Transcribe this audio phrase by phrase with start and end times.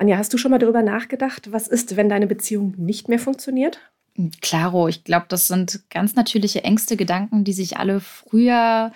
[0.00, 3.80] Anja, hast du schon mal darüber nachgedacht, was ist, wenn deine Beziehung nicht mehr funktioniert?
[4.40, 8.92] Klaro, ich glaube, das sind ganz natürliche Ängste, Gedanken, die sich alle früher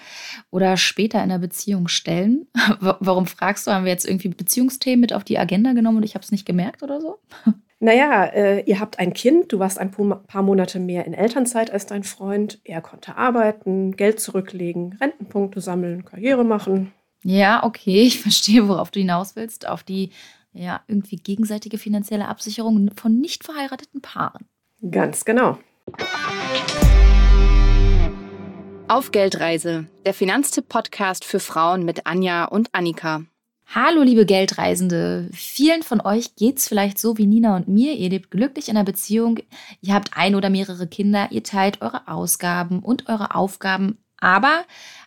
[0.50, 2.46] oder später in der Beziehung stellen.
[2.80, 3.70] Warum fragst du?
[3.70, 6.46] Haben wir jetzt irgendwie Beziehungsthemen mit auf die Agenda genommen und ich habe es nicht
[6.46, 7.18] gemerkt oder so?
[7.80, 11.84] Naja, äh, ihr habt ein Kind, du warst ein paar Monate mehr in Elternzeit als
[11.84, 12.58] dein Freund.
[12.64, 16.92] Er konnte arbeiten, Geld zurücklegen, Rentenpunkte sammeln, Karriere machen.
[17.24, 19.68] Ja, okay, ich verstehe, worauf du hinaus willst.
[19.68, 20.10] Auf die
[20.54, 24.46] ja, irgendwie gegenseitige finanzielle Absicherung von nicht verheirateten Paaren.
[24.90, 25.58] Ganz genau.
[28.86, 33.24] Auf Geldreise, der Finanztipp-Podcast für Frauen mit Anja und Annika.
[33.66, 35.28] Hallo, liebe Geldreisende.
[35.32, 37.94] Vielen von euch geht's vielleicht so wie Nina und mir.
[37.94, 39.40] Ihr lebt glücklich in einer Beziehung,
[39.80, 44.03] ihr habt ein oder mehrere Kinder, ihr teilt eure Ausgaben und eure Aufgaben.
[44.24, 44.64] Aber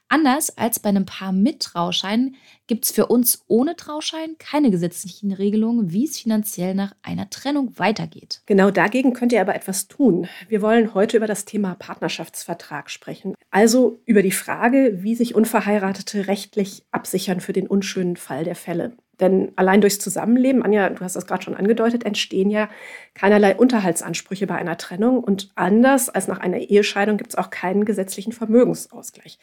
[0.09, 2.35] Anders als bei einem Paar mit Trauschein
[2.66, 7.77] gibt es für uns ohne Trauschein keine gesetzlichen Regelungen, wie es finanziell nach einer Trennung
[7.77, 8.41] weitergeht.
[8.45, 10.29] Genau dagegen könnt ihr aber etwas tun.
[10.48, 13.35] Wir wollen heute über das Thema Partnerschaftsvertrag sprechen.
[13.51, 18.95] Also über die Frage, wie sich Unverheiratete rechtlich absichern für den unschönen Fall der Fälle.
[19.20, 22.70] Denn allein durchs Zusammenleben, Anja, du hast das gerade schon angedeutet, entstehen ja
[23.13, 25.23] keinerlei Unterhaltsansprüche bei einer Trennung.
[25.23, 29.40] Und anders als nach einer Ehescheidung gibt es auch keinen gesetzlichen Vermögensausgleich.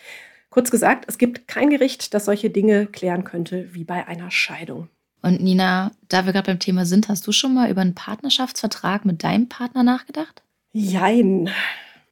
[0.50, 4.88] Kurz gesagt, es gibt kein Gericht, das solche Dinge klären könnte wie bei einer Scheidung.
[5.20, 9.04] Und Nina, da wir gerade beim Thema sind, hast du schon mal über einen Partnerschaftsvertrag
[9.04, 10.42] mit deinem Partner nachgedacht?
[10.72, 11.50] Jein.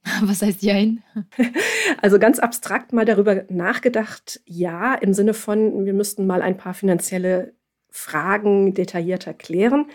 [0.23, 1.03] Was heißt Jein?
[2.01, 6.75] Also ganz abstrakt mal darüber nachgedacht, ja, im Sinne von, wir müssten mal ein paar
[6.75, 7.53] finanzielle
[7.91, 9.87] Fragen detaillierter klären.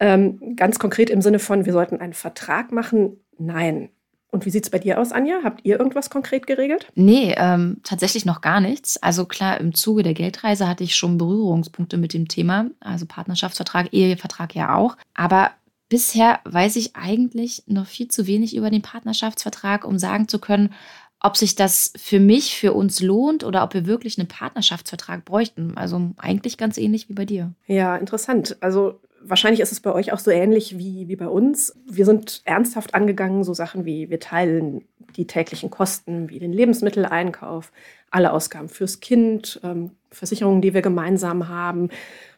[0.00, 3.90] Ähm, ganz konkret im Sinne von, wir sollten einen Vertrag machen, nein.
[4.30, 5.40] Und wie sieht es bei dir aus, Anja?
[5.42, 6.86] Habt ihr irgendwas konkret geregelt?
[6.94, 9.02] Nee, ähm, tatsächlich noch gar nichts.
[9.02, 12.66] Also klar, im Zuge der Geldreise hatte ich schon Berührungspunkte mit dem Thema.
[12.78, 14.98] Also Partnerschaftsvertrag, Ehevertrag ja auch.
[15.14, 15.52] Aber
[15.88, 20.74] bisher weiß ich eigentlich noch viel zu wenig über den Partnerschaftsvertrag, um sagen zu können,
[21.20, 25.76] ob sich das für mich, für uns lohnt oder ob wir wirklich einen Partnerschaftsvertrag bräuchten.
[25.76, 27.52] Also eigentlich ganz ähnlich wie bei dir.
[27.66, 28.56] Ja, interessant.
[28.60, 31.76] Also Wahrscheinlich ist es bei euch auch so ähnlich wie, wie bei uns.
[31.90, 34.84] Wir sind ernsthaft angegangen, so Sachen wie wir teilen
[35.16, 37.72] die täglichen Kosten, wie den Lebensmitteleinkauf,
[38.10, 41.90] alle Ausgaben fürs Kind, ähm, Versicherungen, die wir gemeinsam haben,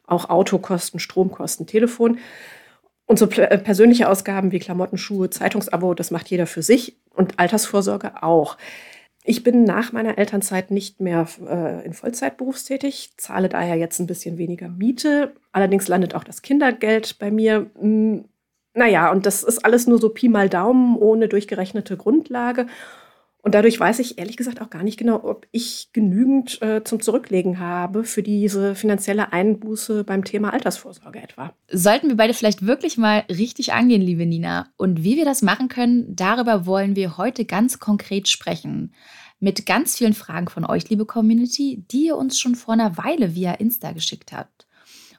[0.07, 2.19] auch Autokosten, Stromkosten, Telefon.
[3.11, 7.41] Und so äh, persönliche Ausgaben wie Klamotten, Schuhe, Zeitungsabo, das macht jeder für sich und
[7.41, 8.57] Altersvorsorge auch.
[9.25, 14.07] Ich bin nach meiner Elternzeit nicht mehr äh, in Vollzeit berufstätig, zahle daher jetzt ein
[14.07, 15.33] bisschen weniger Miete.
[15.51, 17.69] Allerdings landet auch das Kindergeld bei mir.
[17.81, 18.27] Hm,
[18.75, 22.69] naja, und das ist alles nur so Pi mal Daumen ohne durchgerechnete Grundlage.
[23.43, 27.01] Und dadurch weiß ich ehrlich gesagt auch gar nicht genau, ob ich genügend äh, zum
[27.01, 31.55] Zurücklegen habe für diese finanzielle Einbuße beim Thema Altersvorsorge etwa.
[31.71, 34.69] Sollten wir beide vielleicht wirklich mal richtig angehen, liebe Nina.
[34.77, 38.93] Und wie wir das machen können, darüber wollen wir heute ganz konkret sprechen.
[39.39, 43.35] Mit ganz vielen Fragen von euch, liebe Community, die ihr uns schon vor einer Weile
[43.35, 44.67] via Insta geschickt habt.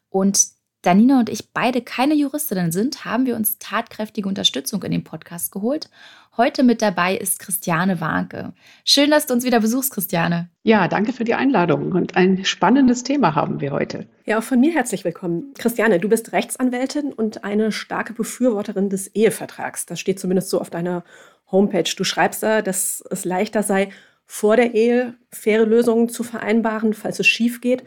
[0.10, 0.46] Und
[0.84, 5.04] da Nina und ich beide keine Juristinnen sind, haben wir uns tatkräftige Unterstützung in den
[5.04, 5.90] Podcast geholt.
[6.38, 8.54] Heute mit dabei ist Christiane Warnke.
[8.86, 10.50] Schön, dass du uns wieder besuchst, Christiane.
[10.64, 14.08] Ja, danke für die Einladung und ein spannendes Thema haben wir heute.
[14.26, 15.54] Ja, auch von mir herzlich willkommen.
[15.58, 19.86] Christiane, du bist Rechtsanwältin und eine starke Befürworterin des Ehevertrags.
[19.86, 21.04] Das steht zumindest so auf deiner
[21.52, 21.92] Homepage.
[21.98, 23.90] Du schreibst da, dass es leichter sei,
[24.26, 27.84] vor der Ehe faire Lösungen zu vereinbaren, falls es schief geht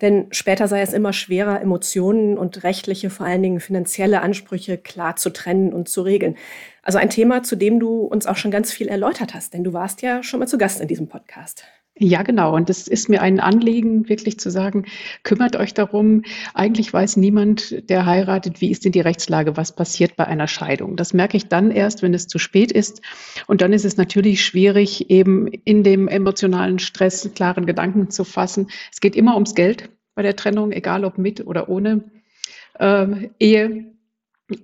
[0.00, 5.16] denn später sei es immer schwerer, Emotionen und rechtliche, vor allen Dingen finanzielle Ansprüche klar
[5.16, 6.36] zu trennen und zu regeln.
[6.84, 9.72] Also ein Thema, zu dem du uns auch schon ganz viel erläutert hast, denn du
[9.72, 11.64] warst ja schon mal zu Gast in diesem Podcast.
[11.96, 12.52] Ja, genau.
[12.54, 14.84] Und es ist mir ein Anliegen, wirklich zu sagen,
[15.22, 16.22] kümmert euch darum.
[16.52, 20.96] Eigentlich weiß niemand, der heiratet, wie ist denn die Rechtslage, was passiert bei einer Scheidung.
[20.96, 23.00] Das merke ich dann erst, wenn es zu spät ist.
[23.46, 28.70] Und dann ist es natürlich schwierig, eben in dem emotionalen Stress klaren Gedanken zu fassen.
[28.92, 32.02] Es geht immer ums Geld bei der Trennung, egal ob mit oder ohne
[32.80, 33.93] äh, Ehe.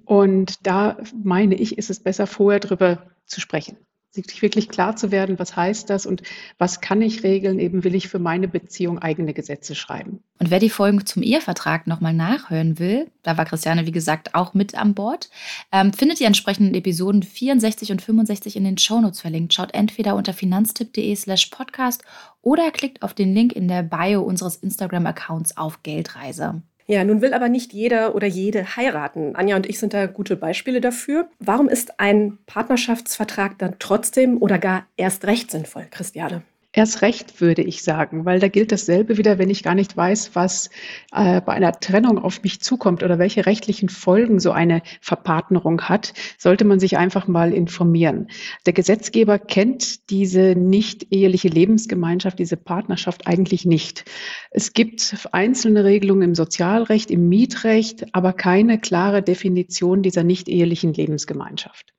[0.04, 3.76] Und da meine ich, ist es besser, vorher drüber zu sprechen
[4.12, 6.22] sich wirklich klar zu werden, was heißt das und
[6.58, 10.20] was kann ich regeln, eben will ich für meine Beziehung eigene Gesetze schreiben.
[10.38, 14.52] Und wer die Folgen zum Ehevertrag nochmal nachhören will, da war Christiane, wie gesagt, auch
[14.52, 15.30] mit an Bord,
[15.70, 19.54] ähm, findet die entsprechenden Episoden 64 und 65 in den Shownotes verlinkt.
[19.54, 22.02] Schaut entweder unter finanztipp.de slash podcast
[22.42, 26.62] oder klickt auf den Link in der Bio unseres Instagram-Accounts auf Geldreise.
[26.90, 29.36] Ja, nun will aber nicht jeder oder jede heiraten.
[29.36, 31.30] Anja und ich sind da gute Beispiele dafür.
[31.38, 36.42] Warum ist ein Partnerschaftsvertrag dann trotzdem oder gar erst recht sinnvoll, Christiane?
[36.72, 40.36] Erst recht würde ich sagen, weil da gilt dasselbe wieder, wenn ich gar nicht weiß,
[40.36, 40.70] was
[41.10, 46.12] äh, bei einer Trennung auf mich zukommt oder welche rechtlichen Folgen so eine Verpartnerung hat,
[46.38, 48.28] sollte man sich einfach mal informieren.
[48.66, 54.04] Der Gesetzgeber kennt diese nicht eheliche Lebensgemeinschaft, diese Partnerschaft eigentlich nicht.
[54.52, 60.94] Es gibt einzelne Regelungen im Sozialrecht, im Mietrecht, aber keine klare Definition dieser nicht ehelichen
[60.94, 61.94] Lebensgemeinschaft.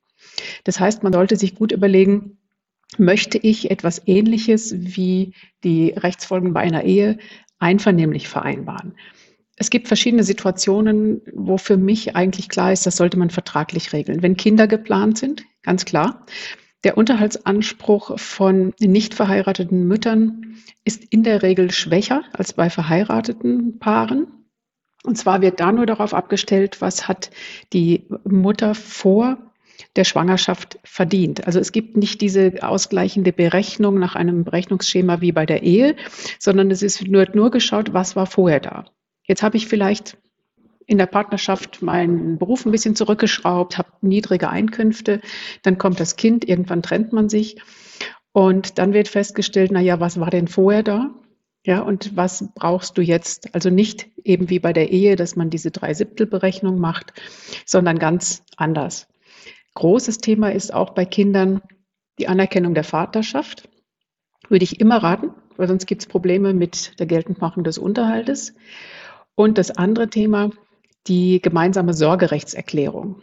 [0.64, 2.38] Das heißt, man sollte sich gut überlegen,
[2.98, 5.34] möchte ich etwas Ähnliches wie
[5.64, 7.18] die Rechtsfolgen bei einer Ehe
[7.60, 8.96] einvernehmlich vereinbaren.
[9.56, 14.24] Es gibt verschiedene Situationen, wo für mich eigentlich klar ist, das sollte man vertraglich regeln.
[14.24, 16.26] Wenn Kinder geplant sind, ganz klar.
[16.84, 24.28] Der Unterhaltsanspruch von nicht verheirateten Müttern ist in der Regel schwächer als bei verheirateten Paaren.
[25.04, 27.30] Und zwar wird da nur darauf abgestellt, was hat
[27.72, 29.51] die Mutter vor
[29.96, 31.48] der Schwangerschaft verdient.
[31.48, 35.96] Also es gibt nicht diese ausgleichende Berechnung nach einem Berechnungsschema wie bei der Ehe,
[36.40, 38.86] sondern es ist nur, nur geschaut, was war vorher da.
[39.24, 40.18] Jetzt habe ich vielleicht
[40.88, 45.22] in der Partnerschaft meinen Beruf ein bisschen zurückgeschraubt, habe niedrige Einkünfte,
[45.64, 47.62] dann kommt das Kind, irgendwann trennt man sich
[48.34, 51.12] und dann wird festgestellt, na ja, was war denn vorher da?
[51.64, 53.54] Ja, und was brauchst du jetzt?
[53.54, 57.14] Also nicht eben wie bei der Ehe, dass man diese Dreisiebtelberechnung macht,
[57.66, 59.08] sondern ganz anders.
[59.76, 61.62] Großes Thema ist auch bei Kindern
[62.20, 63.70] die Anerkennung der Vaterschaft.
[64.50, 68.54] Würde ich immer raten, weil sonst gibt es Probleme mit der Geltendmachung des Unterhaltes.
[69.36, 70.50] Und das andere Thema,
[71.08, 73.22] die gemeinsame Sorgerechtserklärung.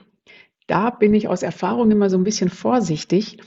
[0.67, 3.39] Da bin ich aus Erfahrung immer so ein bisschen vorsichtig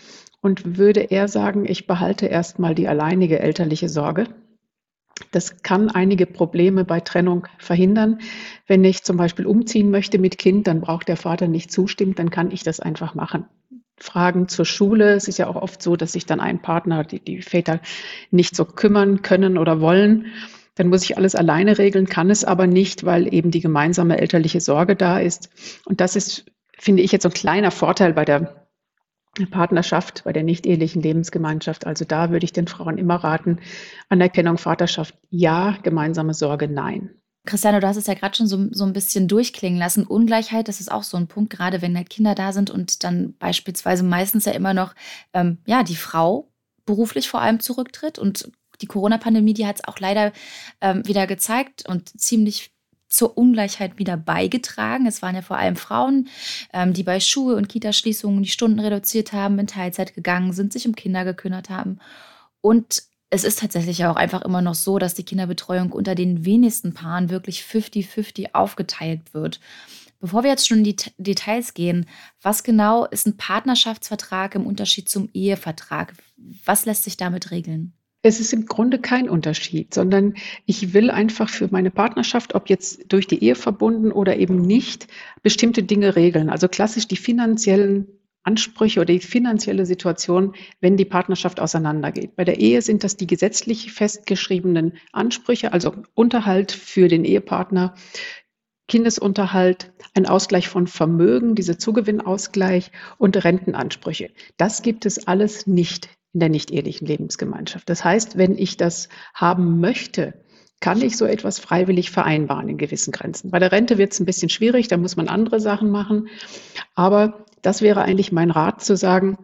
[0.41, 4.27] und würde eher sagen, ich behalte erstmal die alleinige elterliche Sorge
[5.31, 8.19] das kann einige Probleme bei Trennung verhindern.
[8.67, 12.29] Wenn ich zum Beispiel umziehen möchte mit Kind, dann braucht der Vater nicht zustimmen, dann
[12.29, 13.45] kann ich das einfach machen.
[13.97, 15.13] Fragen zur Schule.
[15.13, 17.79] Es ist ja auch oft so, dass sich dann ein Partner, die, die Väter
[18.31, 20.27] nicht so kümmern können oder wollen.
[20.75, 24.61] Dann muss ich alles alleine regeln, kann es aber nicht, weil eben die gemeinsame elterliche
[24.61, 25.49] Sorge da ist.
[25.85, 26.45] Und das ist,
[26.77, 28.67] finde ich, jetzt so ein kleiner Vorteil bei der
[29.49, 31.85] Partnerschaft, bei der nicht-ehelichen Lebensgemeinschaft.
[31.85, 33.59] Also da würde ich den Frauen immer raten,
[34.09, 37.11] Anerkennung, Vaterschaft ja, gemeinsame Sorge nein.
[37.45, 40.05] Christiane, du hast es ja gerade schon so, so ein bisschen durchklingen lassen.
[40.05, 43.35] Ungleichheit, das ist auch so ein Punkt, gerade wenn halt Kinder da sind und dann
[43.39, 44.93] beispielsweise meistens ja immer noch
[45.33, 46.51] ähm, ja, die Frau
[46.85, 48.19] beruflich vor allem zurücktritt.
[48.19, 48.51] Und
[48.81, 50.33] die Corona-Pandemie, die hat es auch leider
[50.81, 52.71] ähm, wieder gezeigt und ziemlich
[53.11, 55.05] zur Ungleichheit wieder beigetragen.
[55.05, 56.29] Es waren ja vor allem Frauen,
[56.73, 60.87] ähm, die bei Schule- und Kitaschließungen die Stunden reduziert haben, in Teilzeit gegangen sind, sich
[60.87, 61.99] um Kinder gekümmert haben.
[62.61, 66.93] Und es ist tatsächlich auch einfach immer noch so, dass die Kinderbetreuung unter den wenigsten
[66.93, 69.59] Paaren wirklich 50-50 aufgeteilt wird.
[70.19, 72.05] Bevor wir jetzt schon in die Details gehen,
[72.41, 76.13] was genau ist ein Partnerschaftsvertrag im Unterschied zum Ehevertrag?
[76.65, 77.93] Was lässt sich damit regeln?
[78.23, 80.35] Es ist im Grunde kein Unterschied, sondern
[80.65, 85.07] ich will einfach für meine Partnerschaft, ob jetzt durch die Ehe verbunden oder eben nicht,
[85.41, 86.49] bestimmte Dinge regeln.
[86.49, 88.07] Also klassisch die finanziellen
[88.43, 92.35] Ansprüche oder die finanzielle Situation, wenn die Partnerschaft auseinandergeht.
[92.35, 97.95] Bei der Ehe sind das die gesetzlich festgeschriebenen Ansprüche, also Unterhalt für den Ehepartner,
[98.87, 104.31] Kindesunterhalt, ein Ausgleich von Vermögen, dieser Zugewinnausgleich und Rentenansprüche.
[104.57, 107.89] Das gibt es alles nicht in der nicht-ehelichen Lebensgemeinschaft.
[107.89, 110.33] Das heißt, wenn ich das haben möchte,
[110.79, 113.51] kann ich so etwas freiwillig vereinbaren in gewissen Grenzen.
[113.51, 116.29] Bei der Rente wird es ein bisschen schwierig, da muss man andere Sachen machen.
[116.95, 119.37] Aber das wäre eigentlich mein Rat zu sagen,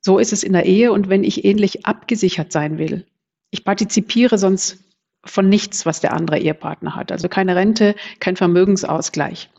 [0.00, 3.06] so ist es in der Ehe und wenn ich ähnlich abgesichert sein will,
[3.50, 4.78] ich partizipiere sonst
[5.24, 7.10] von nichts, was der andere Ehepartner hat.
[7.10, 9.50] Also keine Rente, kein Vermögensausgleich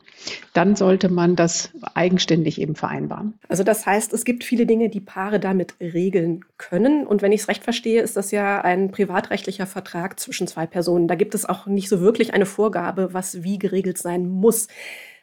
[0.53, 3.33] dann sollte man das eigenständig eben vereinbaren.
[3.47, 7.05] Also das heißt, es gibt viele Dinge, die Paare damit regeln können.
[7.05, 11.07] Und wenn ich es recht verstehe, ist das ja ein privatrechtlicher Vertrag zwischen zwei Personen.
[11.07, 14.67] Da gibt es auch nicht so wirklich eine Vorgabe, was wie geregelt sein muss.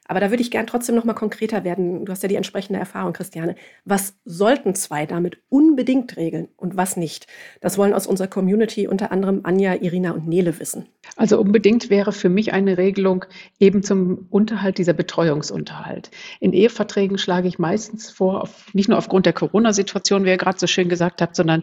[0.09, 2.05] Aber da würde ich gern trotzdem noch mal konkreter werden.
[2.05, 3.55] Du hast ja die entsprechende Erfahrung, Christiane.
[3.85, 7.29] Was sollten zwei damit unbedingt regeln und was nicht?
[7.61, 10.87] Das wollen aus unserer Community unter anderem Anja, Irina und Nele wissen.
[11.17, 13.25] Also unbedingt wäre für mich eine Regelung
[13.61, 16.11] eben zum Unterhalt dieser Betreuungsunterhalt.
[16.41, 20.59] In Eheverträgen schlage ich meistens vor, auf, nicht nur aufgrund der Corona-Situation, wie ihr gerade
[20.59, 21.63] so schön gesagt habt, sondern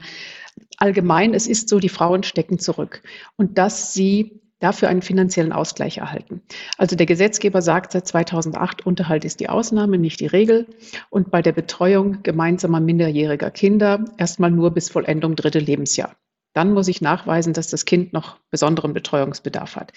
[0.77, 3.01] allgemein, es ist so, die Frauen stecken zurück.
[3.35, 6.41] Und dass sie dafür einen finanziellen Ausgleich erhalten.
[6.77, 10.67] Also der Gesetzgeber sagt seit 2008, Unterhalt ist die Ausnahme, nicht die Regel.
[11.09, 16.15] Und bei der Betreuung gemeinsamer minderjähriger Kinder erstmal nur bis Vollendung dritte Lebensjahr.
[16.53, 19.93] Dann muss ich nachweisen, dass das Kind noch besonderen Betreuungsbedarf hat.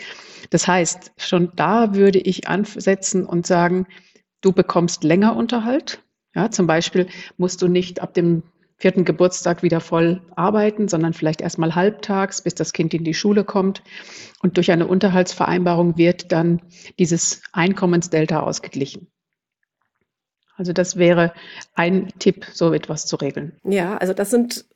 [0.50, 3.86] Das heißt, schon da würde ich ansetzen und sagen,
[4.42, 6.02] du bekommst länger Unterhalt.
[6.34, 8.42] Ja, zum Beispiel musst du nicht ab dem
[8.82, 13.44] vierten Geburtstag wieder voll arbeiten, sondern vielleicht erstmal halbtags, bis das Kind in die Schule
[13.44, 13.82] kommt.
[14.42, 16.60] Und durch eine Unterhaltsvereinbarung wird dann
[16.98, 19.06] dieses Einkommensdelta ausgeglichen.
[20.56, 21.32] Also das wäre
[21.74, 23.56] ein Tipp, so etwas zu regeln.
[23.62, 24.66] Ja, also das sind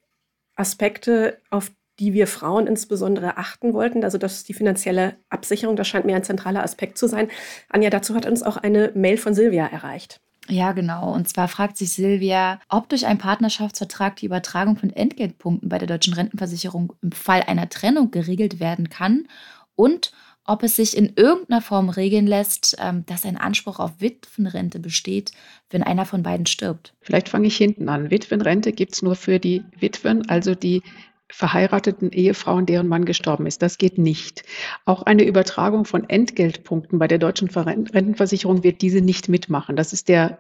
[0.55, 4.05] Aspekte, auf die wir Frauen insbesondere achten wollten.
[4.05, 7.29] Also das ist die finanzielle Absicherung, das scheint mir ein zentraler Aspekt zu sein.
[7.69, 10.21] Anja, dazu hat uns auch eine Mail von Silvia erreicht.
[10.49, 11.13] Ja, genau.
[11.13, 15.89] Und zwar fragt sich Silvia, ob durch einen Partnerschaftsvertrag die Übertragung von Entgeltpunkten bei der
[15.89, 19.27] deutschen Rentenversicherung im Fall einer Trennung geregelt werden kann
[19.75, 20.13] und
[20.49, 25.33] ob es sich in irgendeiner Form regeln lässt, ähm, dass ein Anspruch auf Witwenrente besteht,
[25.71, 26.95] wenn einer von beiden stirbt.
[27.01, 28.11] Vielleicht fange ich hinten an.
[28.11, 30.83] Witwenrente gibt es nur für die Witwen, also die
[31.31, 33.63] verheirateten Ehefrauen, deren Mann gestorben ist.
[33.63, 34.45] Das geht nicht.
[34.85, 39.77] Auch eine Übertragung von Entgeltpunkten bei der deutschen Rentenversicherung wird diese nicht mitmachen.
[39.77, 40.39] Das ist der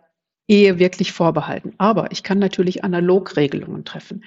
[0.48, 1.74] Ehe wirklich vorbehalten.
[1.78, 4.24] Aber ich kann natürlich Analogregelungen treffen,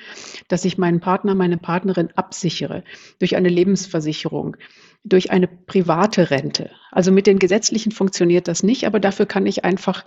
[0.49, 2.83] dass ich meinen Partner, meine Partnerin absichere
[3.19, 4.57] durch eine Lebensversicherung,
[5.05, 6.71] durch eine private Rente.
[6.91, 10.03] Also mit den gesetzlichen funktioniert das nicht, aber dafür kann ich einfach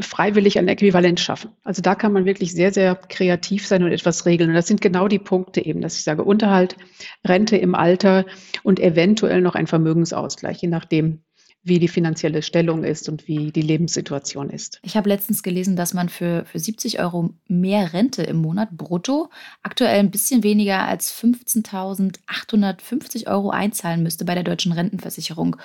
[0.00, 1.50] freiwillig ein Äquivalent schaffen.
[1.64, 4.50] Also da kann man wirklich sehr, sehr kreativ sein und etwas regeln.
[4.50, 6.76] Und das sind genau die Punkte eben, dass ich sage, Unterhalt,
[7.26, 8.24] Rente im Alter
[8.62, 11.22] und eventuell noch ein Vermögensausgleich, je nachdem,
[11.62, 14.80] wie die finanzielle Stellung ist und wie die Lebenssituation ist.
[14.82, 19.28] Ich habe letztens gelesen, dass man für, für 70 Euro mehr Rente im Monat brutto
[19.62, 25.56] aktuell ein bisschen weniger als 15.850 Euro einzahlen müsste bei der deutschen Rentenversicherung.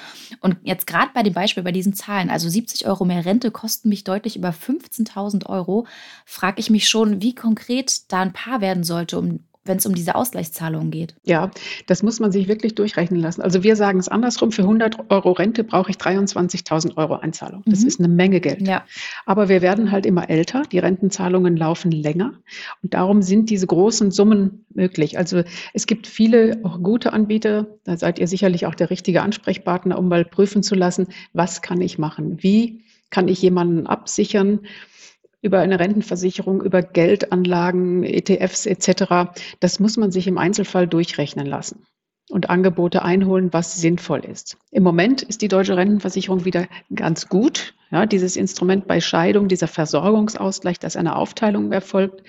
[0.42, 3.88] Und jetzt gerade bei dem Beispiel bei diesen Zahlen, also 70 Euro mehr Rente kosten
[3.90, 5.88] mich deutlich über 15.000 Euro,
[6.26, 9.96] frage ich mich schon, wie konkret da ein Paar werden sollte, um, wenn es um
[9.96, 11.16] diese Ausgleichszahlungen geht.
[11.24, 11.52] Ja,
[11.88, 13.42] das muss man sich wirklich durchrechnen lassen.
[13.42, 17.64] Also wir sagen es andersrum, für 100 Euro Rente brauche ich 23.000 Euro Einzahlung.
[17.66, 17.88] Das mhm.
[17.88, 18.68] ist eine Menge Geld.
[18.68, 18.84] Ja.
[19.26, 22.34] Aber wir werden halt immer älter, die Rentenzahlungen laufen länger
[22.82, 25.18] und darum sind diese großen Summen möglich.
[25.18, 25.44] Also
[25.74, 30.10] es gibt viele auch gute Anbieter, da seid ihr sicherlich auch der richtige Ansprechpartner, um
[30.10, 34.62] mal prüfen zu lassen, was kann ich machen, wie kann ich jemanden absichern
[35.44, 39.36] über eine Rentenversicherung, über Geldanlagen, ETFs etc.
[39.60, 41.86] Das muss man sich im Einzelfall durchrechnen lassen
[42.30, 44.58] und Angebote einholen, was sinnvoll ist.
[44.72, 47.76] Im Moment ist die deutsche Rentenversicherung wieder ganz gut.
[47.92, 52.24] Ja, dieses Instrument bei Scheidung, dieser Versorgungsausgleich, dass eine Aufteilung erfolgt.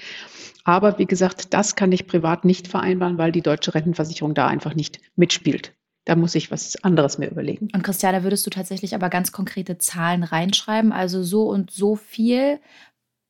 [0.64, 4.74] Aber wie gesagt, das kann ich privat nicht vereinbaren, weil die deutsche Rentenversicherung da einfach
[4.74, 5.72] nicht mitspielt.
[6.04, 7.68] Da muss ich was anderes mir überlegen.
[7.72, 10.92] Und Christiane, würdest du tatsächlich aber ganz konkrete Zahlen reinschreiben?
[10.92, 12.58] Also so und so viel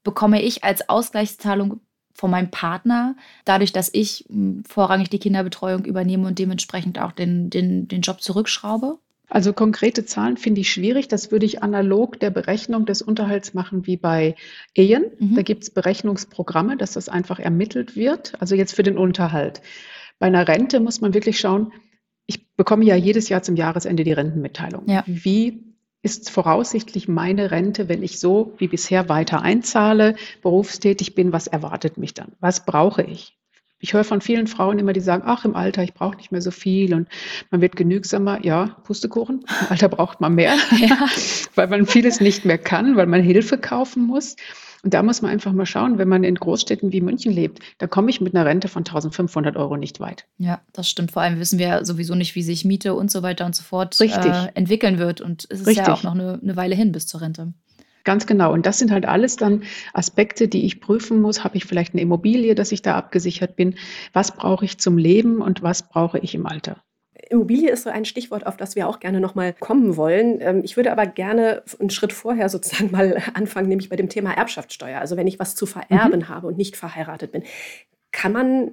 [0.04, 1.80] bekomme ich als Ausgleichszahlung
[2.14, 7.50] von meinem Partner, dadurch, dass ich hm, vorrangig die Kinderbetreuung übernehme und dementsprechend auch den,
[7.50, 8.98] den, den Job zurückschraube?
[9.28, 11.08] Also konkrete Zahlen finde ich schwierig.
[11.08, 14.36] Das würde ich analog der Berechnung des Unterhalts machen wie bei
[14.74, 15.06] Ehen.
[15.18, 15.34] Mhm.
[15.34, 18.34] Da gibt es Berechnungsprogramme, dass das einfach ermittelt wird.
[18.40, 19.60] Also jetzt für den Unterhalt.
[20.18, 21.72] Bei einer Rente muss man wirklich schauen,
[22.26, 24.88] ich bekomme ja jedes Jahr zum Jahresende die Rentenmitteilung.
[24.88, 25.02] Ja.
[25.06, 25.73] Wie
[26.04, 31.96] ist voraussichtlich meine Rente, wenn ich so wie bisher weiter einzahle, berufstätig bin, was erwartet
[31.96, 32.32] mich dann?
[32.40, 33.38] Was brauche ich?
[33.80, 36.42] Ich höre von vielen Frauen immer, die sagen, ach, im Alter, ich brauche nicht mehr
[36.42, 37.08] so viel und
[37.50, 38.44] man wird genügsamer.
[38.44, 41.08] Ja, Pustekuchen, im Alter braucht man mehr, ja.
[41.54, 44.36] weil man vieles nicht mehr kann, weil man Hilfe kaufen muss.
[44.84, 47.86] Und da muss man einfach mal schauen, wenn man in Großstädten wie München lebt, da
[47.86, 50.26] komme ich mit einer Rente von 1500 Euro nicht weit.
[50.36, 51.12] Ja, das stimmt.
[51.12, 53.98] Vor allem wissen wir sowieso nicht, wie sich Miete und so weiter und so fort
[53.98, 55.22] äh, entwickeln wird.
[55.22, 55.86] Und es ist Richtig.
[55.86, 57.54] ja auch noch eine, eine Weile hin bis zur Rente.
[58.04, 58.52] Ganz genau.
[58.52, 59.62] Und das sind halt alles dann
[59.94, 61.42] Aspekte, die ich prüfen muss.
[61.42, 63.76] Habe ich vielleicht eine Immobilie, dass ich da abgesichert bin?
[64.12, 66.82] Was brauche ich zum Leben und was brauche ich im Alter?
[67.34, 70.40] Immobilie ist so ein Stichwort, auf das wir auch gerne nochmal kommen wollen.
[70.40, 74.32] Ähm, ich würde aber gerne einen Schritt vorher sozusagen mal anfangen, nämlich bei dem Thema
[74.32, 75.00] Erbschaftssteuer.
[75.00, 76.28] Also wenn ich was zu vererben mhm.
[76.28, 77.42] habe und nicht verheiratet bin,
[78.12, 78.70] kann man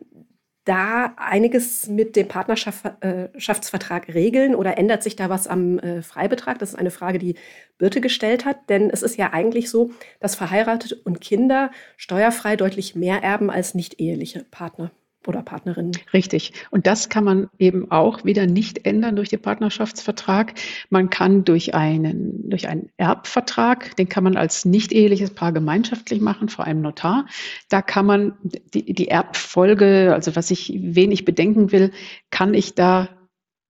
[0.63, 6.59] da einiges mit dem Partnerschaftsvertrag äh, regeln oder ändert sich da was am äh, Freibetrag?
[6.59, 7.33] Das ist eine Frage, die
[7.79, 9.89] Birte gestellt hat, denn es ist ja eigentlich so,
[10.19, 14.91] dass verheiratete und Kinder steuerfrei deutlich mehr erben als nicht eheliche Partner
[15.27, 15.91] oder Partnerinnen.
[16.13, 16.53] Richtig.
[16.71, 20.53] Und das kann man eben auch wieder nicht ändern durch den Partnerschaftsvertrag.
[20.89, 26.21] Man kann durch einen, durch einen Erbvertrag, den kann man als nicht eheliches Paar gemeinschaftlich
[26.21, 27.27] machen, vor einem Notar.
[27.69, 31.91] Da kann man die, die Erbfolge, also was ich wenig bedenken will,
[32.31, 33.09] kann ich da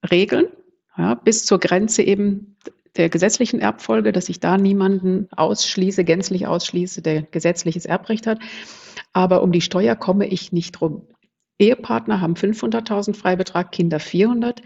[0.09, 0.45] regeln,
[0.97, 2.55] ja, bis zur Grenze eben
[2.97, 8.39] der gesetzlichen Erbfolge, dass ich da niemanden ausschließe, gänzlich ausschließe, der gesetzliches Erbrecht hat.
[9.13, 11.07] Aber um die Steuer komme ich nicht rum.
[11.61, 14.61] Ehepartner haben 500.000 Freibetrag, Kinder 400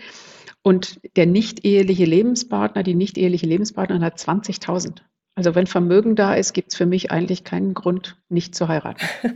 [0.64, 5.02] und der nicht eheliche Lebenspartner, die nicht eheliche Lebenspartnerin hat 20.000.
[5.38, 9.06] Also wenn Vermögen da ist, gibt es für mich eigentlich keinen Grund, nicht zu heiraten.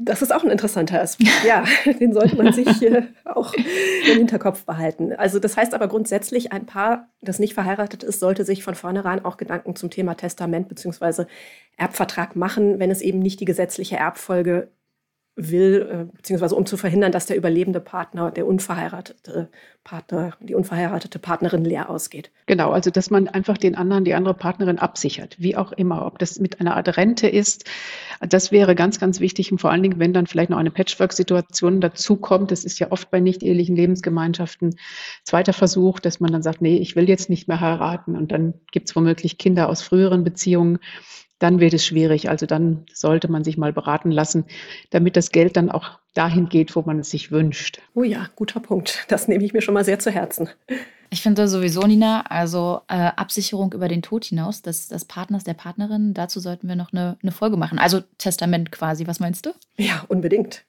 [0.00, 1.44] Das ist auch ein interessanter Aspekt.
[1.44, 1.64] Ja,
[2.00, 5.12] den sollte man sich äh, auch im Hinterkopf behalten.
[5.12, 9.24] Also das heißt aber grundsätzlich, ein Paar, das nicht verheiratet ist, sollte sich von vornherein
[9.24, 11.24] auch Gedanken zum Thema Testament bzw.
[11.76, 14.70] Erbvertrag machen, wenn es eben nicht die gesetzliche Erbfolge
[15.38, 19.48] will, äh, beziehungsweise um zu verhindern, dass der überlebende Partner, der unverheiratete
[19.84, 22.30] Partner, die unverheiratete Partnerin leer ausgeht.
[22.46, 26.18] Genau, also dass man einfach den anderen, die andere Partnerin absichert, wie auch immer, ob
[26.18, 27.64] das mit einer Art Rente ist,
[28.20, 29.52] das wäre ganz, ganz wichtig.
[29.52, 33.10] Und vor allen Dingen, wenn dann vielleicht noch eine Patchwork-Situation dazukommt, das ist ja oft
[33.10, 34.76] bei nicht-ehelichen Lebensgemeinschaften
[35.22, 38.16] zweiter Versuch, dass man dann sagt, nee, ich will jetzt nicht mehr heiraten.
[38.16, 40.80] Und dann gibt es womöglich Kinder aus früheren Beziehungen
[41.38, 42.28] dann wird es schwierig.
[42.28, 44.44] Also dann sollte man sich mal beraten lassen,
[44.90, 47.80] damit das Geld dann auch dahin geht, wo man es sich wünscht.
[47.94, 49.04] Oh ja, guter Punkt.
[49.08, 50.48] Das nehme ich mir schon mal sehr zu Herzen.
[51.10, 55.54] Ich finde sowieso, Nina, also äh, Absicherung über den Tod hinaus des, des Partners, der
[55.54, 57.78] Partnerin, dazu sollten wir noch eine, eine Folge machen.
[57.78, 59.50] Also Testament quasi, was meinst du?
[59.76, 60.64] Ja, unbedingt.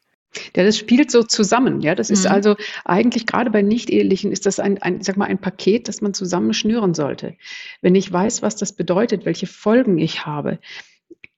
[0.56, 1.82] Ja, das spielt so zusammen.
[1.82, 2.32] Ja, das ist mhm.
[2.32, 2.56] also
[2.86, 6.54] eigentlich gerade bei Nicht-Ehelichen ist das ein, ein, sag mal, ein Paket, das man zusammen
[6.54, 7.36] schnüren sollte.
[7.82, 10.60] Wenn ich weiß, was das bedeutet, welche Folgen ich habe,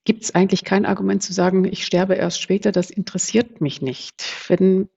[0.03, 4.24] gibt es eigentlich kein Argument zu sagen, ich sterbe erst später, das interessiert mich nicht.
[4.48, 4.89] Wenn,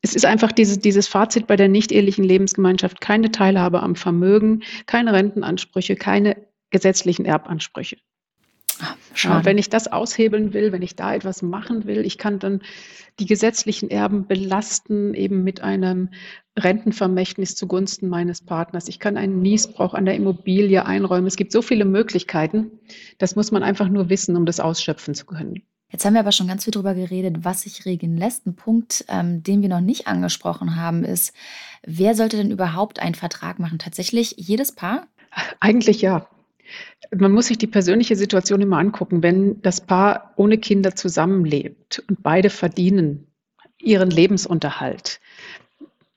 [0.00, 5.12] es ist einfach dieses, dieses Fazit bei der nicht-ehelichen Lebensgemeinschaft, keine Teilhabe am Vermögen, keine
[5.12, 6.36] Rentenansprüche, keine
[6.70, 7.98] gesetzlichen Erbansprüche.
[9.18, 9.44] Schade.
[9.44, 12.60] Wenn ich das aushebeln will, wenn ich da etwas machen will, ich kann dann
[13.18, 16.10] die gesetzlichen Erben belasten, eben mit einem
[16.56, 18.88] Rentenvermächtnis zugunsten meines Partners.
[18.88, 21.26] Ich kann einen Niesbrauch an der Immobilie einräumen.
[21.26, 22.70] Es gibt so viele Möglichkeiten.
[23.18, 25.62] Das muss man einfach nur wissen, um das ausschöpfen zu können.
[25.90, 28.46] Jetzt haben wir aber schon ganz viel darüber geredet, was sich regeln lässt.
[28.46, 31.34] Ein Punkt, ähm, den wir noch nicht angesprochen haben, ist,
[31.82, 33.78] wer sollte denn überhaupt einen Vertrag machen?
[33.78, 35.06] Tatsächlich jedes Paar?
[35.60, 36.28] Eigentlich ja.
[37.16, 39.22] Man muss sich die persönliche Situation immer angucken.
[39.22, 43.26] Wenn das Paar ohne Kinder zusammenlebt und beide verdienen
[43.78, 45.20] ihren Lebensunterhalt,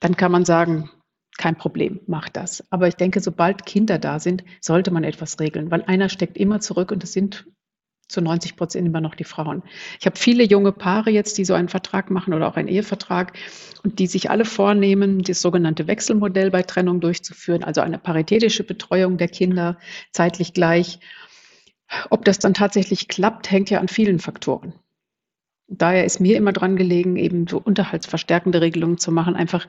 [0.00, 0.90] dann kann man sagen,
[1.38, 2.64] kein Problem, mach das.
[2.70, 6.60] Aber ich denke, sobald Kinder da sind, sollte man etwas regeln, weil einer steckt immer
[6.60, 7.46] zurück und es sind
[8.12, 9.62] zu 90 Prozent immer noch die Frauen.
[9.98, 13.32] Ich habe viele junge Paare jetzt, die so einen Vertrag machen oder auch einen Ehevertrag
[13.82, 19.16] und die sich alle vornehmen, das sogenannte Wechselmodell bei Trennung durchzuführen, also eine paritätische Betreuung
[19.18, 19.78] der Kinder
[20.12, 21.00] zeitlich gleich.
[22.10, 24.74] Ob das dann tatsächlich klappt, hängt ja an vielen Faktoren.
[25.68, 29.66] Daher ist mir immer dran gelegen, eben so unterhaltsverstärkende Regelungen zu machen, einfach,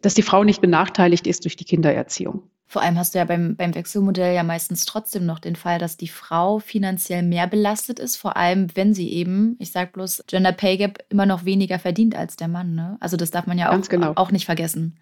[0.00, 2.42] dass die Frau nicht benachteiligt ist durch die Kindererziehung.
[2.66, 5.96] Vor allem hast du ja beim, beim Wechselmodell ja meistens trotzdem noch den Fall, dass
[5.96, 10.52] die Frau finanziell mehr belastet ist, vor allem wenn sie eben, ich sag bloß, Gender
[10.52, 12.74] Pay Gap immer noch weniger verdient als der Mann.
[12.74, 12.96] Ne?
[13.00, 14.12] Also das darf man ja auch, genau.
[14.16, 14.98] auch nicht vergessen.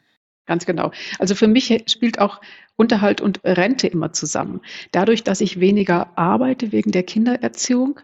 [0.47, 0.91] Ganz genau.
[1.19, 2.41] Also für mich spielt auch
[2.77, 4.61] Unterhalt und Rente immer zusammen.
[4.93, 8.01] Dadurch, dass ich weniger arbeite wegen der Kindererziehung,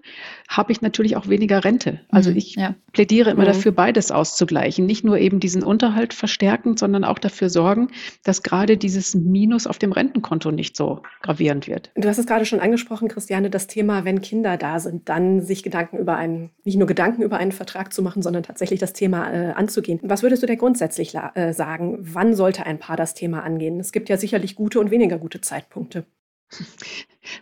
[0.48, 2.00] habe ich natürlich auch weniger Rente.
[2.10, 2.74] Also mhm, ich ja.
[2.92, 3.48] plädiere immer mhm.
[3.48, 4.86] dafür, beides auszugleichen.
[4.86, 7.88] Nicht nur eben diesen Unterhalt verstärken, sondern auch dafür sorgen,
[8.24, 11.90] dass gerade dieses Minus auf dem Rentenkonto nicht so gravierend wird.
[11.96, 15.62] Du hast es gerade schon angesprochen, Christiane, das Thema, wenn Kinder da sind, dann sich
[15.62, 19.32] Gedanken über einen, nicht nur Gedanken über einen Vertrag zu machen, sondern tatsächlich das Thema
[19.32, 19.98] äh, anzugehen.
[20.02, 21.98] Was würdest du denn grundsätzlich äh, sagen?
[22.00, 23.80] Wann sollte ein Paar das Thema angehen?
[23.80, 26.04] Es gibt ja sicherlich gute und weniger gute Zeitpunkte.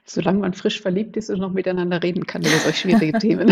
[0.04, 3.48] Solange man frisch verliebt ist und noch miteinander reden kann über solch schwierige Themen.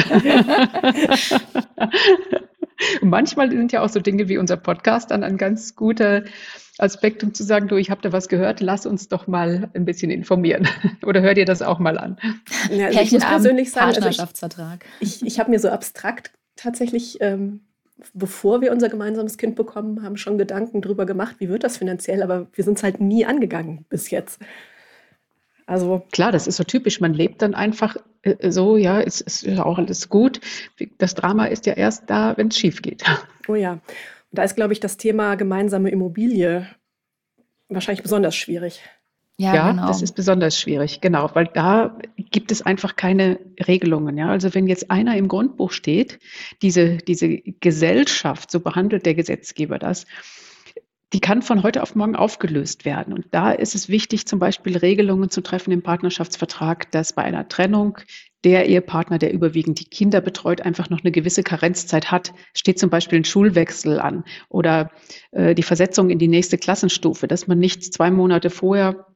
[3.01, 6.25] und manchmal sind ja auch so Dinge wie unser Podcast dann ein ganz guter
[6.77, 9.87] Aspekt, um zu sagen, du, ich habe da was gehört, lass uns doch mal ein
[9.87, 10.69] bisschen informieren.
[11.03, 12.19] Oder hör dir das auch mal an.
[12.71, 14.25] Ja, also ich muss persönlich sagen, also
[15.01, 17.61] ich, ich, ich habe mir so abstrakt tatsächlich ähm,
[18.13, 22.23] bevor wir unser gemeinsames Kind bekommen haben, schon Gedanken darüber gemacht, wie wird das finanziell,
[22.23, 24.41] aber wir sind es halt nie angegangen bis jetzt.
[25.67, 27.01] Also klar, das ist so typisch.
[27.01, 30.41] Man lebt dann einfach äh, so, ja, es ist auch alles gut.
[30.99, 33.05] Das Drama ist ja erst da, wenn es schief geht.
[33.47, 33.73] Oh ja.
[33.73, 33.83] Und
[34.31, 36.67] da ist, glaube ich, das Thema gemeinsame Immobilie
[37.69, 38.81] wahrscheinlich besonders schwierig.
[39.37, 39.89] Ja, ja genau.
[39.89, 44.17] das ist besonders schwierig, genau, weil da gibt es einfach keine Regelungen.
[44.17, 44.29] Ja?
[44.29, 46.21] Also wenn jetzt einer im Grundbuch steht,
[46.63, 50.07] diese, diese Gesellschaft, so behandelt der Gesetzgeber das,
[51.13, 53.13] die kann von heute auf morgen aufgelöst werden.
[53.13, 57.49] Und da ist es wichtig, zum Beispiel Regelungen zu treffen im Partnerschaftsvertrag, dass bei einer
[57.49, 57.99] Trennung
[58.43, 62.35] der Ehepartner, der überwiegend die Kinder betreut, einfach noch eine gewisse Karenzzeit hat.
[62.53, 64.91] Steht zum Beispiel ein Schulwechsel an oder
[65.31, 69.07] äh, die Versetzung in die nächste Klassenstufe, dass man nicht zwei Monate vorher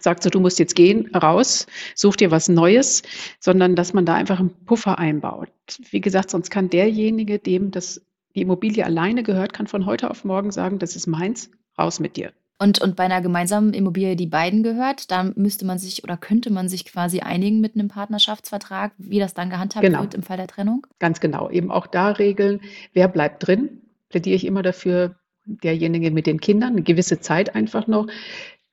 [0.00, 3.02] sagt so, du musst jetzt gehen, raus, such dir was Neues,
[3.40, 5.50] sondern dass man da einfach einen Puffer einbaut.
[5.90, 8.00] Wie gesagt, sonst kann derjenige, dem das
[8.34, 12.16] die Immobilie alleine gehört, kann von heute auf morgen sagen, das ist meins, raus mit
[12.16, 12.32] dir.
[12.58, 16.50] Und, und bei einer gemeinsamen Immobilie, die beiden gehört, da müsste man sich oder könnte
[16.50, 20.00] man sich quasi einigen mit einem Partnerschaftsvertrag, wie das dann gehandhabt genau.
[20.00, 20.86] wird im Fall der Trennung?
[20.98, 21.50] Ganz genau.
[21.50, 22.60] Eben auch da regeln,
[22.94, 23.82] wer bleibt drin.
[24.08, 28.06] Plädiere ich immer dafür, derjenige mit den Kindern, eine gewisse Zeit einfach noch.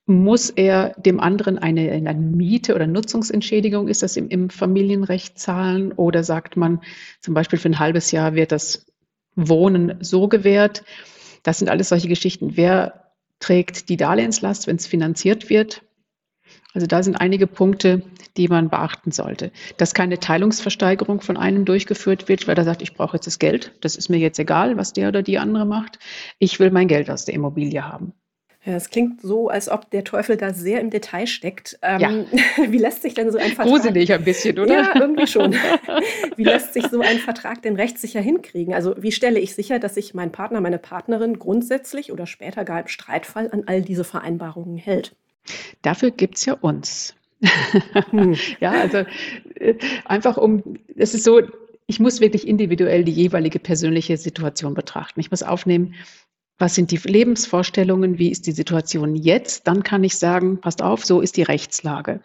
[0.05, 5.93] Muss er dem anderen eine, eine Miete oder Nutzungsentschädigung, ist das im, im Familienrecht zahlen?
[5.93, 6.81] Oder sagt man
[7.21, 8.85] zum Beispiel für ein halbes Jahr wird das
[9.35, 10.83] Wohnen so gewährt?
[11.43, 12.57] Das sind alles solche Geschichten.
[12.57, 13.03] Wer
[13.39, 15.83] trägt die Darlehenslast, wenn es finanziert wird.
[16.73, 18.01] Also da sind einige Punkte,
[18.35, 19.51] die man beachten sollte.
[19.77, 23.73] Dass keine Teilungsversteigerung von einem durchgeführt wird, weil er sagt, ich brauche jetzt das Geld.
[23.81, 25.99] Das ist mir jetzt egal, was der oder die andere macht.
[26.39, 28.13] Ich will mein Geld aus der Immobilie haben.
[28.65, 31.77] Ja, es klingt so, als ob der Teufel da sehr im Detail steckt.
[31.81, 32.11] Ähm, ja.
[32.71, 33.67] Wie lässt sich denn so ein Vertrag...
[33.67, 34.73] Gruselig ein bisschen, oder?
[34.73, 35.53] Ja, irgendwie schon.
[36.37, 38.73] wie lässt sich so ein Vertrag denn rechtssicher hinkriegen?
[38.73, 42.79] Also wie stelle ich sicher, dass sich mein Partner, meine Partnerin grundsätzlich oder später gar
[42.79, 45.13] im Streitfall an all diese Vereinbarungen hält?
[45.81, 47.15] Dafür gibt es ja uns.
[48.11, 48.35] Hm.
[48.61, 49.03] ja, also
[49.55, 51.41] äh, einfach um, es ist so,
[51.87, 55.19] ich muss wirklich individuell die jeweilige persönliche Situation betrachten.
[55.19, 55.95] Ich muss aufnehmen,
[56.57, 61.05] was sind die Lebensvorstellungen, wie ist die Situation jetzt, dann kann ich sagen, passt auf,
[61.05, 62.21] so ist die Rechtslage.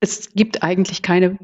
[0.00, 1.38] Es gibt eigentlich keine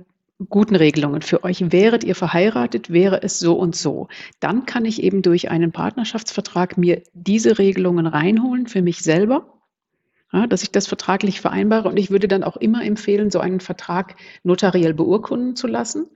[0.49, 1.73] guten Regelungen für euch.
[1.73, 4.09] Wäret ihr verheiratet, wäre es so und so.
[4.41, 9.56] Dann kann ich eben durch einen Partnerschaftsvertrag mir diese Regelungen reinholen für mich selber.
[10.33, 11.89] Ja, dass ich das vertraglich vereinbare.
[11.89, 16.07] Und ich würde dann auch immer empfehlen, so einen Vertrag notariell beurkunden zu lassen.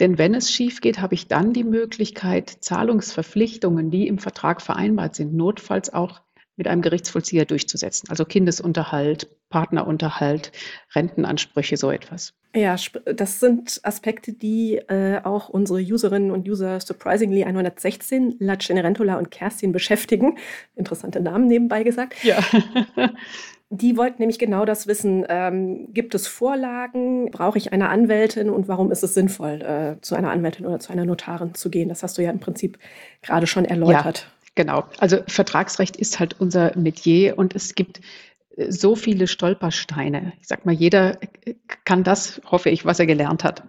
[0.00, 5.14] Denn wenn es schief geht, habe ich dann die Möglichkeit, Zahlungsverpflichtungen, die im Vertrag vereinbart
[5.14, 6.20] sind, notfalls auch
[6.56, 8.08] mit einem Gerichtsvollzieher durchzusetzen.
[8.10, 10.52] Also Kindesunterhalt, Partnerunterhalt,
[10.94, 12.34] Rentenansprüche, so etwas.
[12.54, 19.16] Ja, das sind Aspekte, die äh, auch unsere Userinnen und User surprisingly 116, La Cenerentola
[19.16, 20.38] und Kerstin beschäftigen.
[20.76, 22.22] Interessante Namen nebenbei gesagt.
[22.22, 22.38] Ja.
[23.70, 25.24] Die wollten nämlich genau das wissen.
[25.28, 27.30] Ähm, gibt es Vorlagen?
[27.30, 28.50] Brauche ich eine Anwältin?
[28.50, 31.88] Und warum ist es sinnvoll, äh, zu einer Anwältin oder zu einer Notarin zu gehen?
[31.88, 32.78] Das hast du ja im Prinzip
[33.22, 34.28] gerade schon erläutert.
[34.28, 34.33] Ja.
[34.54, 34.84] Genau.
[34.98, 38.00] Also Vertragsrecht ist halt unser Metier und es gibt
[38.68, 40.32] so viele Stolpersteine.
[40.40, 41.18] Ich sag mal, jeder
[41.84, 43.64] kann das, hoffe ich, was er gelernt hat.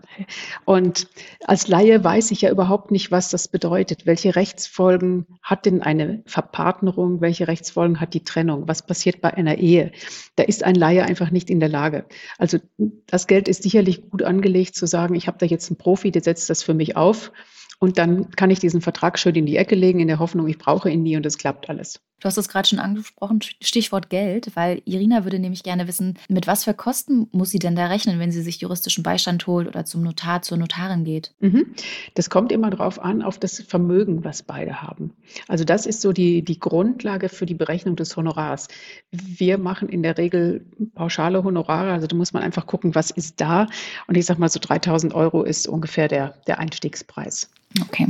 [0.63, 1.07] Und
[1.43, 4.05] als Laie weiß ich ja überhaupt nicht, was das bedeutet.
[4.05, 7.19] Welche Rechtsfolgen hat denn eine Verpartnerung?
[7.21, 8.67] Welche Rechtsfolgen hat die Trennung?
[8.67, 9.91] Was passiert bei einer Ehe?
[10.35, 12.05] Da ist ein Laie einfach nicht in der Lage.
[12.37, 12.59] Also
[13.07, 16.21] das Geld ist sicherlich gut angelegt zu sagen, ich habe da jetzt einen Profi, der
[16.21, 17.31] setzt das für mich auf.
[17.79, 20.57] Und dann kann ich diesen Vertrag schön in die Ecke legen, in der Hoffnung, ich
[20.57, 21.99] brauche ihn nie und es klappt alles.
[22.21, 26.47] Du hast es gerade schon angesprochen, Stichwort Geld, weil Irina würde nämlich gerne wissen, mit
[26.47, 29.83] was für Kosten muss sie denn da rechnen, wenn sie sich juristischen Beistand holt oder
[29.83, 31.33] zum Notar, zur Notarin geht?
[31.39, 31.75] Mhm.
[32.13, 35.11] Das kommt immer darauf an, auf das Vermögen, was beide haben.
[35.49, 38.69] Also das ist so die, die Grundlage für die Berechnung des Honorars.
[39.11, 43.41] Wir machen in der Regel pauschale Honorare, also da muss man einfach gucken, was ist
[43.41, 43.67] da.
[44.07, 47.49] Und ich sage mal, so 3000 Euro ist ungefähr der, der Einstiegspreis.
[47.81, 48.07] Okay.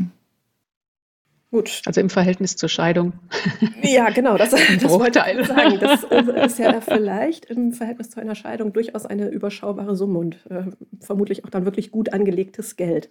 [1.55, 1.81] Gut.
[1.85, 3.13] Also im Verhältnis zur Scheidung.
[3.81, 4.49] Ja, genau, das,
[4.81, 5.79] das wollte ich sagen.
[5.79, 10.63] Das ist ja vielleicht im Verhältnis zu einer Scheidung durchaus eine überschaubare Summe und äh,
[10.99, 13.07] vermutlich auch dann wirklich gut angelegtes Geld.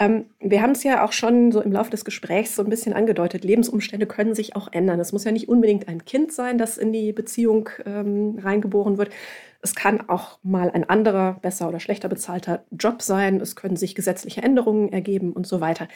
[0.00, 2.92] Ähm, wir haben es ja auch schon so im Laufe des Gesprächs so ein bisschen
[2.92, 3.44] angedeutet.
[3.44, 4.98] Lebensumstände können sich auch ändern.
[4.98, 9.10] Es muss ja nicht unbedingt ein Kind sein, das in die Beziehung ähm, reingeboren wird.
[9.62, 13.40] Es kann auch mal ein anderer, besser oder schlechter bezahlter Job sein.
[13.40, 15.86] Es können sich gesetzliche Änderungen ergeben und so weiter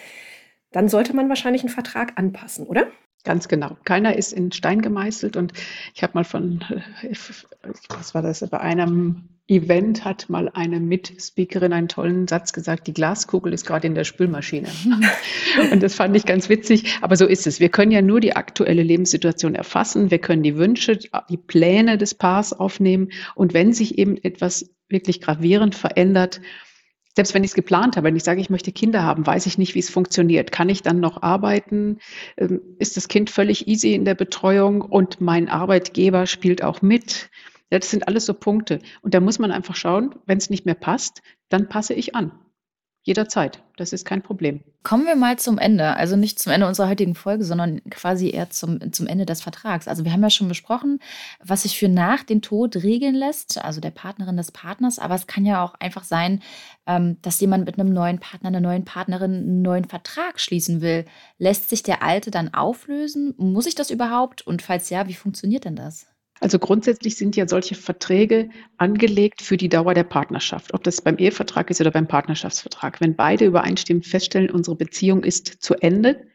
[0.72, 2.88] dann sollte man wahrscheinlich einen Vertrag anpassen, oder?
[3.24, 3.76] Ganz genau.
[3.85, 5.37] Keiner ist in Stein gemeißelt.
[5.37, 5.52] Und
[5.94, 6.64] ich habe mal von,
[7.88, 12.92] was war das, bei einem Event hat mal eine Mitspeakerin einen tollen Satz gesagt, die
[12.92, 14.68] Glaskugel ist gerade in der Spülmaschine.
[15.72, 16.98] Und das fand ich ganz witzig.
[17.00, 17.59] Aber so ist es.
[17.59, 20.11] Wir können ja nur die aktuelle Lebenssituation erfassen.
[20.11, 23.09] Wir können die Wünsche, die Pläne des Paars aufnehmen.
[23.35, 26.40] Und wenn sich eben etwas wirklich gravierend verändert,
[27.18, 29.59] selbst wenn ich es geplant habe, wenn ich sage, ich möchte Kinder haben, weiß ich
[29.59, 30.52] nicht, wie es funktioniert.
[30.52, 31.98] Kann ich dann noch arbeiten?
[32.37, 37.28] Ähm, ist das Kind völlig easy in der Betreuung und mein Arbeitgeber spielt auch mit?
[37.70, 38.78] Das sind alles so Punkte.
[39.02, 42.31] Und da muss man einfach schauen, wenn es nicht mehr passt, dann passe ich an.
[43.02, 43.62] Jederzeit.
[43.76, 44.61] Das ist kein Problem.
[44.82, 45.96] Kommen wir mal zum Ende.
[45.96, 49.88] Also nicht zum Ende unserer heutigen Folge, sondern quasi eher zum, zum Ende des Vertrags.
[49.88, 50.98] Also wir haben ja schon besprochen,
[51.42, 54.98] was sich für nach dem Tod regeln lässt, also der Partnerin des Partners.
[54.98, 56.42] Aber es kann ja auch einfach sein,
[56.87, 61.04] ähm, dass jemand mit einem neuen Partner, einer neuen Partnerin einen neuen Vertrag schließen will.
[61.38, 63.34] Lässt sich der alte dann auflösen?
[63.38, 64.46] Muss ich das überhaupt?
[64.46, 66.06] Und falls ja, wie funktioniert denn das?
[66.40, 71.18] Also grundsätzlich sind ja solche Verträge angelegt für die Dauer der Partnerschaft, ob das beim
[71.18, 73.01] Ehevertrag ist oder beim Partnerschaftsvertrag.
[73.01, 76.27] Wenn beide übereinstimmend feststellen, unsere Beziehung ist zu Ende,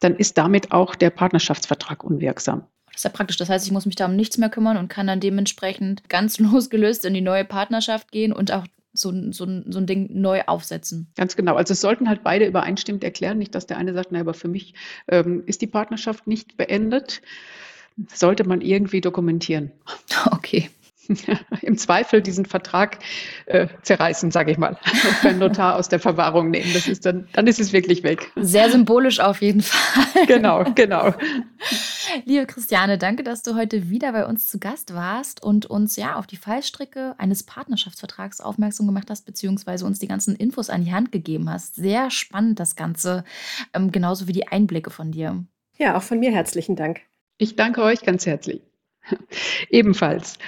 [0.00, 2.66] dann ist damit auch der Partnerschaftsvertrag unwirksam.
[2.86, 3.36] Das ist ja praktisch.
[3.36, 6.38] Das heißt, ich muss mich da um nichts mehr kümmern und kann dann dementsprechend ganz
[6.38, 11.08] losgelöst in die neue Partnerschaft gehen und auch so, so, so ein Ding neu aufsetzen.
[11.16, 11.56] Ganz genau.
[11.56, 13.38] Also es sollten halt beide übereinstimmend erklären.
[13.38, 14.74] Nicht, dass der eine sagt, naja, aber für mich
[15.08, 17.20] ähm, ist die Partnerschaft nicht beendet.
[18.12, 19.72] Sollte man irgendwie dokumentieren.
[20.30, 20.70] Okay.
[21.62, 22.98] im Zweifel diesen Vertrag
[23.46, 24.70] äh, zerreißen, sage ich mal,
[25.08, 26.72] und beim Notar aus der Verwahrung nehmen.
[26.72, 28.32] Das ist dann, dann ist es wirklich weg.
[28.36, 30.26] Sehr symbolisch auf jeden Fall.
[30.26, 31.14] Genau, genau.
[32.24, 36.16] Liebe Christiane, danke, dass du heute wieder bei uns zu Gast warst und uns ja
[36.16, 40.92] auf die Fallstricke eines Partnerschaftsvertrags aufmerksam gemacht hast, beziehungsweise uns die ganzen Infos an die
[40.92, 41.74] Hand gegeben hast.
[41.74, 43.24] Sehr spannend das Ganze,
[43.72, 45.44] ähm, genauso wie die Einblicke von dir.
[45.76, 47.00] Ja, auch von mir herzlichen Dank.
[47.38, 48.62] Ich danke euch ganz herzlich.
[49.70, 50.38] Ebenfalls.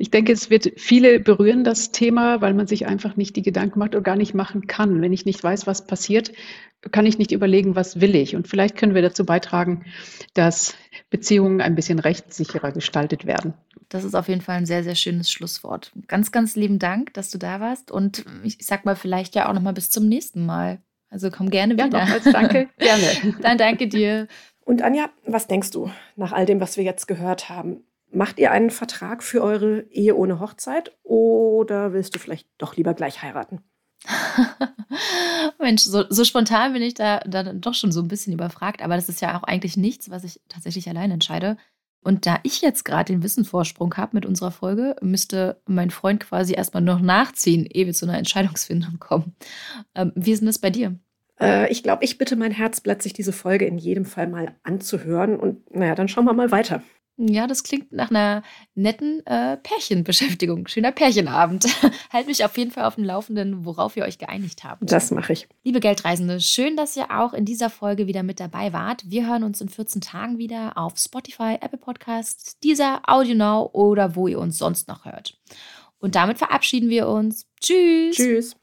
[0.00, 3.78] Ich denke, es wird viele berühren, das Thema, weil man sich einfach nicht die Gedanken
[3.78, 5.02] macht oder gar nicht machen kann.
[5.02, 6.32] Wenn ich nicht weiß, was passiert,
[6.90, 8.34] kann ich nicht überlegen, was will ich.
[8.34, 9.84] Und vielleicht können wir dazu beitragen,
[10.32, 10.74] dass
[11.10, 13.52] Beziehungen ein bisschen rechtssicherer gestaltet werden.
[13.90, 15.92] Das ist auf jeden Fall ein sehr, sehr schönes Schlusswort.
[16.08, 17.90] Ganz, ganz lieben Dank, dass du da warst.
[17.90, 20.80] Und ich sag mal, vielleicht ja auch noch mal bis zum nächsten Mal.
[21.10, 21.86] Also komm gerne wieder.
[21.86, 22.68] Ja, nochmals danke.
[22.78, 23.36] gerne.
[23.42, 24.28] Dann danke dir.
[24.64, 27.84] Und Anja, was denkst du nach all dem, was wir jetzt gehört haben?
[28.12, 32.94] Macht ihr einen Vertrag für eure Ehe ohne Hochzeit oder willst du vielleicht doch lieber
[32.94, 33.62] gleich heiraten?
[35.58, 38.96] Mensch, so, so, spontan bin ich da, da doch schon so ein bisschen überfragt, aber
[38.96, 41.56] das ist ja auch eigentlich nichts, was ich tatsächlich allein entscheide.
[42.02, 46.54] Und da ich jetzt gerade den Wissenvorsprung habe mit unserer Folge, müsste mein Freund quasi
[46.54, 49.36] erstmal noch nachziehen, ehe wir zu einer Entscheidungsfindung kommen.
[49.94, 50.98] Ähm, wie ist denn das bei dir?
[51.40, 55.38] Äh, ich glaube, ich bitte mein Herzblatt, sich diese Folge in jedem Fall mal anzuhören.
[55.38, 56.82] Und naja, dann schauen wir mal weiter.
[57.22, 58.42] Ja, das klingt nach einer
[58.74, 60.66] netten äh, Pärchenbeschäftigung.
[60.68, 61.66] Schöner Pärchenabend.
[62.12, 64.90] halt mich auf jeden Fall auf dem Laufenden, worauf ihr euch geeinigt habt.
[64.90, 65.46] Das mache ich.
[65.62, 69.02] Liebe Geldreisende, schön, dass ihr auch in dieser Folge wieder mit dabei wart.
[69.06, 74.16] Wir hören uns in 14 Tagen wieder auf Spotify, Apple Podcasts, dieser Audio Now oder
[74.16, 75.38] wo ihr uns sonst noch hört.
[75.98, 77.46] Und damit verabschieden wir uns.
[77.60, 78.16] Tschüss.
[78.16, 78.56] Tschüss.